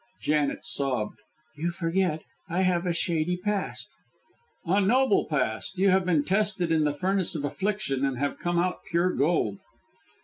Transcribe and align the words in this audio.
Janet 0.19 0.65
sobbed. 0.65 1.19
"You 1.55 1.69
forget! 1.69 2.23
I 2.49 2.61
have 2.63 2.87
a 2.87 2.91
shady 2.91 3.37
past!" 3.37 3.87
"A 4.65 4.81
noble 4.81 5.27
past. 5.29 5.77
You 5.77 5.91
have 5.91 6.05
been 6.05 6.23
tested 6.23 6.71
in 6.71 6.85
the 6.85 6.91
furnace 6.95 7.35
of 7.35 7.45
affliction, 7.45 8.03
and 8.03 8.17
have 8.17 8.39
come 8.39 8.57
out 8.57 8.79
pure 8.89 9.11
gold." 9.11 9.59